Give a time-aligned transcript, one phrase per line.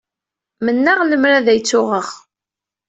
[0.65, 2.07] Mennaɣ lemmer d ay tt-uɣeɣ!